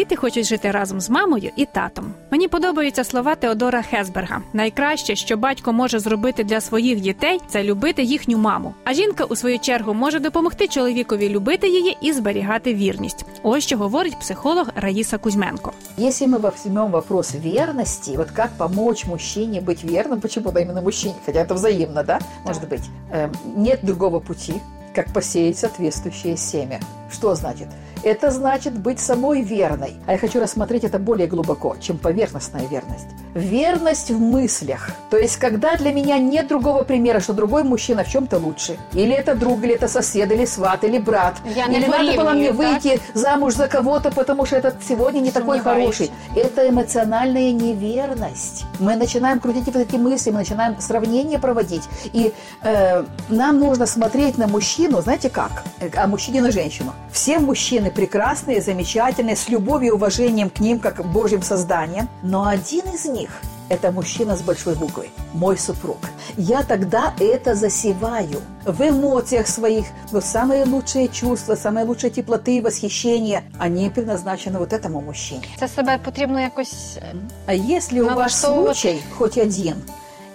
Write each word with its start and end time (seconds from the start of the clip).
діти 0.00 0.16
хочуть 0.16 0.46
жити 0.46 0.70
разом 0.70 1.00
з 1.00 1.10
мамою 1.10 1.50
і 1.56 1.64
татом. 1.64 2.14
Мені 2.30 2.48
подобаються 2.48 3.04
слова 3.04 3.34
Теодора 3.34 3.82
Хесберга. 3.82 4.42
Найкраще, 4.52 5.16
що 5.16 5.36
батько 5.36 5.72
може 5.72 5.98
зробити 5.98 6.44
для 6.44 6.60
своїх 6.60 7.00
дітей, 7.00 7.40
це 7.48 7.64
любити 7.64 8.02
їхню 8.02 8.38
маму. 8.38 8.74
А 8.84 8.94
жінка, 8.94 9.24
у 9.24 9.36
свою 9.36 9.58
чергу, 9.58 9.94
може 9.94 10.18
допомогти 10.18 10.68
чоловікові 10.68 11.28
любити 11.28 11.68
її 11.68 11.96
і 12.00 12.12
зберігати 12.12 12.74
вірність. 12.74 13.26
Ось 13.42 13.64
що 13.64 13.76
говорить 13.76 14.20
психолог 14.20 14.68
Раїса 14.76 15.18
Кузьменко. 15.18 15.72
Если 15.98 16.26
мы 16.26 16.38
возьмем 16.38 16.90
вопрос 16.90 17.34
верности, 17.34 18.16
вот 18.16 18.30
как 18.30 18.50
помочь 18.58 19.06
мужчине 19.06 19.60
быть 19.60 19.84
верным, 19.84 20.20
почему-то 20.20 20.60
именно 20.60 20.82
мужчине, 20.82 21.14
хотя 21.26 21.40
это 21.40 21.54
взаимно, 21.54 22.02
да, 22.02 22.18
может 22.44 22.68
быть, 22.68 22.82
Эм, 23.12 23.30
нет 23.56 23.80
другого 23.82 24.20
пути, 24.20 24.54
как 24.94 25.12
посеять 25.12 25.58
соответствующее 25.58 26.36
семя. 26.36 26.80
Что 27.11 27.35
значит? 27.35 27.67
Это 28.03 28.31
значит 28.31 28.73
быть 28.73 28.99
самой 28.99 29.41
верной. 29.41 29.95
А 30.07 30.13
я 30.13 30.17
хочу 30.17 30.39
рассмотреть 30.39 30.83
это 30.83 30.97
более 30.97 31.27
глубоко, 31.27 31.75
чем 31.79 31.97
поверхностная 31.97 32.65
верность. 32.65 33.05
Верность 33.35 34.09
в 34.09 34.19
мыслях. 34.19 34.89
То 35.09 35.17
есть, 35.17 35.37
когда 35.37 35.75
для 35.75 35.93
меня 35.93 36.17
нет 36.17 36.47
другого 36.47 36.83
примера, 36.83 37.19
что 37.19 37.33
другой 37.33 37.63
мужчина 37.63 38.03
в 38.03 38.09
чем-то 38.09 38.37
лучше. 38.39 38.77
Или 38.93 39.13
это 39.13 39.35
друг, 39.35 39.63
или 39.63 39.75
это 39.75 39.87
сосед, 39.87 40.31
или 40.31 40.45
сват, 40.45 40.83
или 40.83 40.97
брат. 40.97 41.35
Я 41.45 41.67
или 41.67 41.85
надо 41.85 42.13
было 42.13 42.31
мне 42.31 42.51
порівнюю, 42.51 42.53
так? 42.53 42.83
выйти 42.83 43.01
замуж 43.13 43.53
за 43.53 43.67
кого-то, 43.67 44.11
потому 44.11 44.45
что 44.45 44.55
этот 44.55 44.75
сегодня 44.87 45.19
не 45.19 45.31
такой 45.31 45.59
хороший. 45.59 46.11
Это 46.35 46.67
эмоциональная 46.67 47.51
неверность. 47.51 48.65
Мы 48.79 48.95
начинаем 48.95 49.39
крутить 49.39 49.65
вот 49.65 49.75
эти 49.75 49.95
мысли, 49.95 50.31
мы 50.31 50.39
начинаем 50.39 50.81
сравнения 50.81 51.37
проводить. 51.39 51.83
И 52.13 52.33
э, 52.63 53.03
нам 53.29 53.59
нужно 53.59 53.85
смотреть 53.85 54.37
на 54.37 54.47
мужчину, 54.47 55.01
знаете 55.01 55.29
как? 55.29 55.63
Э, 55.79 55.89
А 55.95 56.07
мужчине 56.07 56.41
на 56.41 56.51
женщину. 56.51 56.93
Все 57.11 57.39
мужчины 57.39 57.91
прекрасные, 57.91 58.61
замечательные, 58.61 59.35
с 59.35 59.49
любовью 59.49 59.89
и 59.89 59.95
уважением 59.95 60.49
к 60.49 60.59
ним, 60.59 60.79
как 60.79 60.95
к 60.95 61.05
Божьим 61.05 61.41
созданиям. 61.41 62.07
Но 62.23 62.47
один 62.47 62.85
из 62.93 63.05
них– 63.05 63.29
это 63.69 63.91
мужчина 63.91 64.35
с 64.35 64.41
большой 64.41 64.75
буквы, 64.75 65.09
мой 65.33 65.57
супруг. 65.57 65.97
Я 66.37 66.63
тогда 66.63 67.13
это 67.19 67.55
засеваю 67.55 68.41
в 68.65 68.81
эмоциях 68.81 69.47
своих, 69.47 69.85
но 70.11 70.21
самые 70.21 70.65
лучшие 70.65 71.07
чувства, 71.07 71.55
самые 71.55 71.85
лучшие 71.85 72.11
теплоты 72.11 72.57
и 72.57 72.61
восхищения, 72.61 73.43
они 73.59 73.89
предназначены 73.89 74.59
вот 74.59 74.73
этому 74.73 75.01
мужчине. 75.01 75.43
Це 75.59 75.67
себе 75.67 75.99
потрібно 76.05 76.41
якось 76.41 76.97
А 77.45 77.53
если 77.53 78.01
у 78.01 78.15
вас 78.15 78.35
случай 78.35 79.01
хоть 79.17 79.37
один 79.37 79.75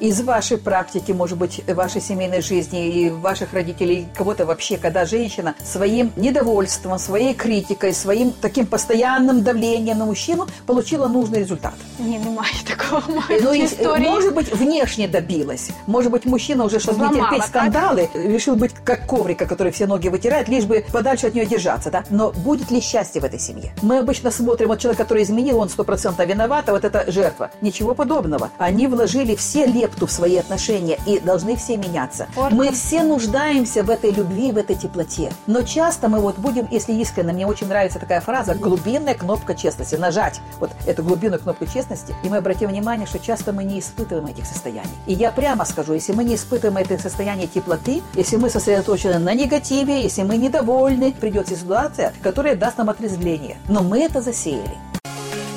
из 0.01 0.21
вашей 0.23 0.59
практики, 0.59 1.13
может 1.13 1.39
быть, 1.39 1.63
вашей 1.69 2.01
семейной 2.01 2.43
жизни 2.43 2.89
и 2.89 3.11
ваших 3.11 3.53
родителей, 3.53 4.07
кого-то 4.15 4.45
вообще, 4.45 4.77
когда 4.77 5.05
женщина 5.05 5.55
своим 5.65 6.13
недовольством, 6.17 6.99
своей 6.99 7.35
критикой, 7.35 7.93
своим 7.93 8.33
таким 8.33 8.67
постоянным 8.67 9.43
давлением 9.43 9.99
на 9.99 10.07
мужчину 10.07 10.47
получила 10.67 11.09
нужный 11.09 11.41
результат. 11.41 11.75
ні, 12.00 12.20
немає 12.20 12.52
такого 12.64 13.02
Ну, 13.30 13.40
моєї 13.42 13.62
и, 13.62 13.66
історії. 13.66 14.10
может 14.10 14.34
быть, 14.36 14.56
внешне 14.58 15.08
добилась. 15.08 15.70
Может 15.88 16.12
быть, 16.12 16.26
мужчина 16.28 16.66
уже, 16.66 16.78
чтобы 16.78 16.98
не 17.00 17.06
Взломала, 17.06 17.30
терпеть 17.30 17.52
так? 17.52 17.74
скандалы, 17.74 18.10
решил 18.34 18.56
быть 18.56 18.72
как 18.84 19.08
коврика, 19.08 19.46
который 19.46 19.72
все 19.72 19.88
ноги 19.88 20.10
вытирает, 20.10 20.50
лишь 20.50 20.66
бы 20.66 20.84
подальше 20.92 21.28
от 21.28 21.36
нее 21.36 21.46
держаться. 21.46 21.90
Да? 21.92 22.04
Но 22.10 22.32
будет 22.32 22.72
ли 22.72 22.82
счастье 22.82 23.22
в 23.22 23.26
этой 23.26 23.40
семье? 23.40 23.72
Мы 23.82 24.00
обычно 24.00 24.32
смотрим, 24.32 24.68
вот 24.68 24.80
человек, 24.80 24.98
который 24.98 25.24
изменил, 25.24 25.60
он 25.60 25.70
сто 25.70 25.84
процентов 25.84 26.28
виноват, 26.28 26.70
а 26.70 26.72
вот 26.72 26.86
это 26.86 27.12
жертва. 27.12 27.50
Ничего 27.62 27.94
подобного. 27.96 28.50
Они 28.58 28.88
вложили 28.88 29.36
все 29.36 29.66
лепту 29.66 30.06
в 30.06 30.12
свои 30.12 30.38
отношения 30.38 30.98
и 31.08 31.20
должны 31.20 31.56
все 31.56 31.78
меняться. 31.78 32.28
Форма. 32.36 32.58
Мы 32.58 32.72
все 32.72 33.04
нуждаемся 33.04 33.84
в 33.84 33.90
этой 33.90 34.12
любви, 34.12 34.52
в 34.52 34.58
этой 34.58 34.76
теплоте. 34.76 35.32
Но 35.48 35.62
часто 35.62 36.08
мы 36.08 36.20
вот 36.20 36.38
будем, 36.38 36.68
если 36.72 36.94
искренне, 36.94 37.34
мне 37.34 37.46
очень 37.48 37.68
нравится 37.68 38.00
такая 38.00 38.22
фраза, 38.22 38.54
глубинная 38.56 39.14
кнопка 39.14 39.54
честности. 39.56 39.96
Нажать 39.96 40.42
вот 40.60 40.72
эту 40.88 41.04
глубинную 41.04 41.40
кнопку 41.40 41.66
честности, 41.66 41.85
и 42.24 42.30
мы 42.30 42.38
обратим 42.38 42.70
внимание, 42.70 43.08
что 43.08 43.20
часто 43.20 43.54
мы 43.54 43.64
не 43.64 43.80
испытываем 43.80 44.28
этих 44.28 44.46
состояний. 44.46 44.90
И 45.08 45.14
я 45.14 45.32
прямо 45.32 45.66
скажу, 45.66 45.94
если 45.94 46.14
мы 46.14 46.24
не 46.24 46.36
испытываем 46.36 46.78
это 46.78 46.98
состояние 46.98 47.48
теплоты, 47.48 48.02
если 48.16 48.38
мы 48.38 48.50
сосредоточены 48.50 49.20
на 49.20 49.34
негативе, 49.34 50.02
если 50.02 50.24
мы 50.24 50.38
недовольны, 50.38 51.14
придет 51.14 51.48
ситуация, 51.48 52.14
которая 52.24 52.56
даст 52.56 52.78
нам 52.78 52.90
отрезвление. 52.90 53.58
Но 53.70 53.82
мы 53.82 54.00
это 54.00 54.22
засеяли. 54.22 54.78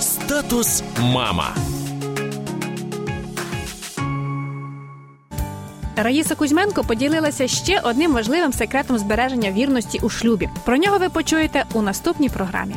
Статус 0.01 0.83
мама. 1.01 1.55
Раїса 5.97 6.35
Кузьменко 6.35 6.85
поділилася 6.85 7.49
ще 7.49 7.81
одним 7.81 8.13
важливим 8.13 8.53
секретом 8.53 8.99
збереження 8.99 9.53
вірності 9.53 10.01
у 10.03 10.09
шлюбі. 10.09 10.49
Про 10.65 10.77
нього 10.77 10.99
ви 10.99 11.09
почуєте 11.09 11.65
у 11.73 11.83
наступній 11.83 12.29
програмі. 12.29 12.75